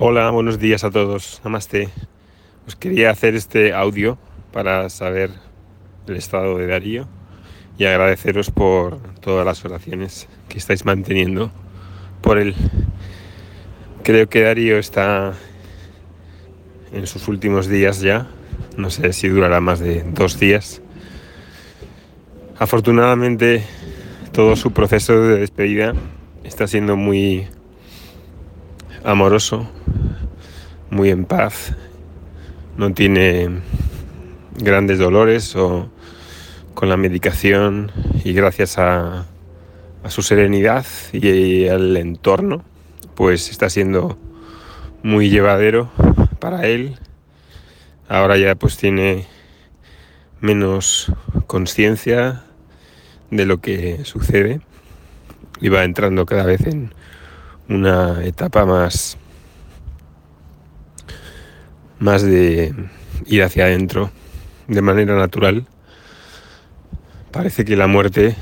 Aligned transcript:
Hola, 0.00 0.30
buenos 0.30 0.60
días 0.60 0.84
a 0.84 0.92
todos. 0.92 1.40
Namaste. 1.42 1.88
Os 2.68 2.76
quería 2.76 3.10
hacer 3.10 3.34
este 3.34 3.74
audio 3.74 4.16
para 4.52 4.88
saber 4.90 5.32
el 6.06 6.14
estado 6.14 6.56
de 6.56 6.68
Darío 6.68 7.08
y 7.78 7.84
agradeceros 7.84 8.52
por 8.52 8.98
todas 9.14 9.44
las 9.44 9.64
oraciones 9.64 10.28
que 10.48 10.56
estáis 10.56 10.84
manteniendo 10.84 11.50
por 12.22 12.38
él. 12.38 12.54
Creo 14.04 14.28
que 14.28 14.42
Darío 14.42 14.78
está 14.78 15.34
en 16.92 17.08
sus 17.08 17.26
últimos 17.26 17.66
días 17.66 18.00
ya. 18.00 18.28
No 18.76 18.90
sé 18.90 19.12
si 19.12 19.26
durará 19.26 19.60
más 19.60 19.80
de 19.80 20.04
dos 20.04 20.38
días. 20.38 20.80
Afortunadamente, 22.56 23.64
todo 24.30 24.54
su 24.54 24.70
proceso 24.70 25.20
de 25.22 25.40
despedida 25.40 25.92
está 26.44 26.68
siendo 26.68 26.94
muy 26.94 27.48
amoroso, 29.04 29.68
muy 30.90 31.10
en 31.10 31.24
paz, 31.24 31.74
no 32.76 32.92
tiene 32.92 33.60
grandes 34.56 34.98
dolores 34.98 35.54
o 35.56 35.90
con 36.74 36.88
la 36.88 36.96
medicación 36.96 37.90
y 38.24 38.32
gracias 38.32 38.78
a, 38.78 39.26
su 40.06 40.22
serenidad 40.22 40.86
y 41.12 41.68
al 41.68 41.94
entorno, 41.96 42.64
pues 43.14 43.50
está 43.50 43.68
siendo 43.68 44.16
muy 45.02 45.28
llevadero 45.28 45.90
para 46.38 46.66
él. 46.66 46.98
Ahora 48.08 48.38
ya 48.38 48.54
pues 48.54 48.78
tiene 48.78 49.26
menos 50.40 51.12
conciencia 51.46 52.44
de 53.30 53.44
lo 53.44 53.60
que 53.60 54.04
sucede 54.04 54.60
y 55.60 55.68
va 55.68 55.84
entrando 55.84 56.24
cada 56.24 56.44
vez 56.44 56.66
en 56.66 56.94
una 57.68 58.24
etapa 58.24 58.64
más 58.64 59.18
más 61.98 62.22
de 62.22 62.74
ir 63.26 63.42
hacia 63.42 63.64
adentro 63.64 64.10
de 64.66 64.82
manera 64.82 65.16
natural. 65.16 65.66
Parece 67.30 67.64
que 67.64 67.76
la 67.76 67.86
muerte, 67.86 68.36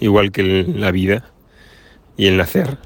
igual 0.00 0.32
que 0.32 0.42
la 0.42 0.90
vida 0.90 1.30
y 2.16 2.26
el 2.26 2.36
nacer, 2.36 2.78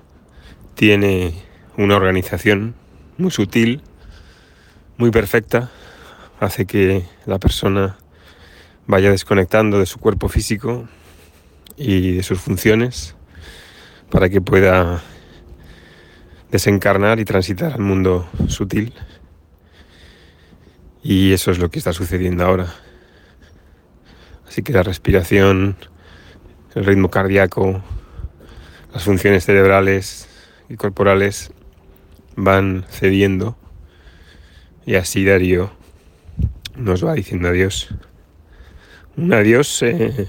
tiene 0.74 1.34
una 1.76 1.96
organización 1.96 2.74
muy 3.16 3.30
sutil, 3.30 3.82
muy 4.96 5.10
perfecta, 5.10 5.70
hace 6.40 6.66
que 6.66 7.04
la 7.26 7.38
persona 7.38 7.96
vaya 8.86 9.10
desconectando 9.10 9.78
de 9.78 9.86
su 9.86 9.98
cuerpo 9.98 10.28
físico 10.28 10.88
y 11.76 12.16
de 12.16 12.22
sus 12.22 12.40
funciones 12.40 13.16
para 14.10 14.28
que 14.28 14.40
pueda 14.40 15.02
desencarnar 16.50 17.18
y 17.18 17.24
transitar 17.24 17.72
al 17.72 17.80
mundo 17.80 18.28
sutil. 18.48 18.92
Y 21.04 21.34
eso 21.34 21.50
es 21.50 21.58
lo 21.58 21.70
que 21.70 21.78
está 21.78 21.92
sucediendo 21.92 22.46
ahora. 22.46 22.74
Así 24.48 24.62
que 24.62 24.72
la 24.72 24.82
respiración, 24.82 25.76
el 26.74 26.86
ritmo 26.86 27.10
cardíaco, 27.10 27.84
las 28.90 29.04
funciones 29.04 29.44
cerebrales 29.44 30.28
y 30.70 30.76
corporales 30.76 31.52
van 32.36 32.86
cediendo. 32.88 33.58
Y 34.86 34.94
así 34.94 35.26
Darío 35.26 35.72
nos 36.74 37.04
va 37.04 37.12
diciendo 37.12 37.48
adiós. 37.48 37.88
Un 39.18 39.34
adiós 39.34 39.82
eh, 39.82 40.26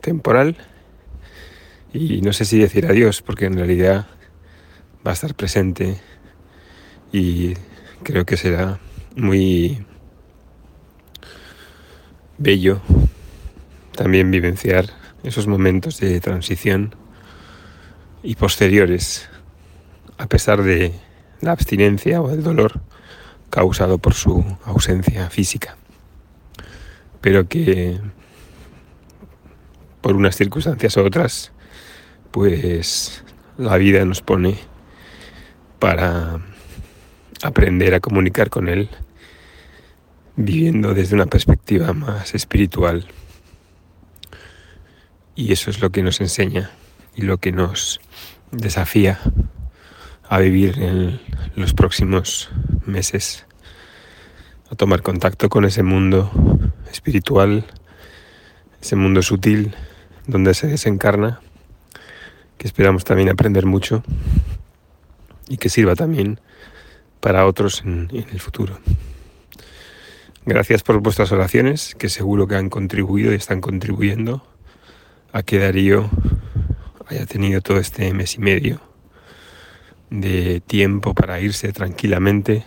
temporal. 0.00 0.56
Y 1.92 2.22
no 2.22 2.32
sé 2.32 2.46
si 2.46 2.58
decir 2.58 2.86
adiós, 2.86 3.20
porque 3.20 3.44
en 3.44 3.56
realidad 3.56 4.06
va 5.06 5.10
a 5.10 5.14
estar 5.14 5.34
presente 5.34 6.00
y 7.12 7.54
creo 8.02 8.24
que 8.26 8.36
será 8.36 8.78
muy 9.16 9.84
bello 12.36 12.80
también 13.94 14.30
vivenciar 14.30 14.86
esos 15.22 15.46
momentos 15.46 15.98
de 15.98 16.20
transición 16.20 16.94
y 18.22 18.36
posteriores 18.36 19.28
a 20.18 20.26
pesar 20.26 20.62
de 20.62 20.92
la 21.40 21.52
abstinencia 21.52 22.20
o 22.20 22.30
el 22.30 22.42
dolor 22.42 22.80
causado 23.50 23.98
por 23.98 24.14
su 24.14 24.44
ausencia 24.64 25.30
física. 25.30 25.76
Pero 27.20 27.48
que 27.48 27.98
por 30.00 30.14
unas 30.14 30.36
circunstancias 30.36 30.96
u 30.96 31.04
otras 31.04 31.52
pues 32.30 33.24
la 33.56 33.76
vida 33.76 34.04
nos 34.04 34.22
pone 34.22 34.58
para 35.78 36.40
aprender 37.42 37.94
a 37.94 38.00
comunicar 38.00 38.50
con 38.50 38.68
Él 38.68 38.88
viviendo 40.36 40.94
desde 40.94 41.16
una 41.16 41.26
perspectiva 41.26 41.92
más 41.92 42.34
espiritual. 42.34 43.06
Y 45.34 45.52
eso 45.52 45.70
es 45.70 45.80
lo 45.80 45.90
que 45.90 46.02
nos 46.02 46.20
enseña 46.20 46.70
y 47.16 47.22
lo 47.22 47.38
que 47.38 47.50
nos 47.50 48.00
desafía 48.52 49.18
a 50.28 50.38
vivir 50.38 50.80
en 50.80 51.20
los 51.56 51.74
próximos 51.74 52.50
meses, 52.86 53.46
a 54.70 54.76
tomar 54.76 55.02
contacto 55.02 55.48
con 55.48 55.64
ese 55.64 55.82
mundo 55.82 56.30
espiritual, 56.90 57.64
ese 58.80 58.94
mundo 58.94 59.22
sutil 59.22 59.74
donde 60.26 60.54
se 60.54 60.68
desencarna, 60.68 61.40
que 62.58 62.66
esperamos 62.66 63.04
también 63.04 63.28
aprender 63.28 63.66
mucho 63.66 64.04
y 65.48 65.56
que 65.56 65.68
sirva 65.68 65.96
también 65.96 66.40
para 67.20 67.46
otros 67.46 67.82
en, 67.84 68.08
el 68.12 68.40
futuro. 68.40 68.78
Gracias 70.44 70.82
por 70.82 71.00
vuestras 71.00 71.32
oraciones, 71.32 71.94
que 71.94 72.08
seguro 72.08 72.46
que 72.46 72.56
han 72.56 72.70
contribuido 72.70 73.32
y 73.32 73.36
están 73.36 73.60
contribuyendo 73.60 74.46
a 75.32 75.42
que 75.42 75.58
Darío 75.58 76.08
haya 77.06 77.26
tenido 77.26 77.60
todo 77.60 77.78
este 77.78 78.12
mes 78.14 78.36
y 78.36 78.40
medio 78.40 78.80
de 80.10 80.60
tiempo 80.60 81.14
para 81.14 81.40
irse 81.40 81.72
tranquilamente, 81.72 82.64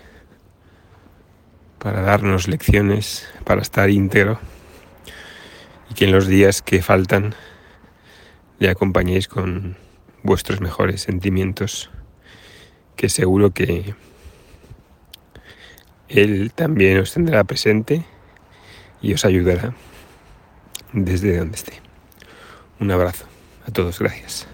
para 1.79 2.01
darnos 2.01 2.47
lecciones, 2.47 3.27
para 3.43 3.61
estar 3.61 3.89
íntegro 3.89 4.39
y 5.89 5.95
que 5.95 6.05
en 6.05 6.11
los 6.11 6.27
días 6.27 6.61
que 6.61 6.83
faltan 6.83 7.33
le 8.59 8.69
acompañéis 8.69 9.27
con 9.27 9.75
vuestros 10.21 10.61
mejores 10.61 11.01
sentimientos, 11.01 11.89
que 12.95 13.09
seguro 13.09 13.51
que 13.51 13.95
él 16.13 16.51
también 16.53 16.99
os 16.99 17.13
tendrá 17.13 17.43
presente 17.43 18.03
y 19.01 19.13
os 19.13 19.25
ayudará 19.25 19.73
desde 20.93 21.37
donde 21.37 21.55
esté. 21.55 21.73
Un 22.79 22.91
abrazo 22.91 23.25
a 23.67 23.71
todos, 23.71 23.99
gracias. 23.99 24.47